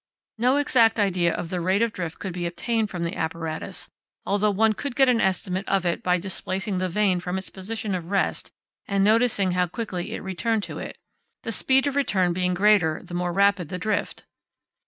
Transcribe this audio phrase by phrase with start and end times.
[0.39, 3.87] No exact idea of the rate of drift could be obtained from the apparatus,
[4.25, 7.93] although one could get an estimate of it by displacing the vane from its position
[7.93, 8.49] of rest
[8.87, 10.97] and noticing how quickly it returned to it,
[11.43, 14.25] the speed of return being greater the more rapid the drift.